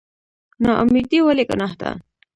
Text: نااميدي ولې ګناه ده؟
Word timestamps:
نااميدي 0.63 1.19
ولې 1.23 1.43
ګناه 1.49 1.73
ده؟ 1.79 1.89